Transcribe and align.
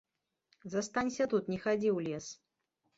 Застанься 0.77 1.29
тут, 1.35 1.53
не 1.55 1.63
хадзі 1.69 1.89
ў 1.97 2.11
лес. 2.11 2.25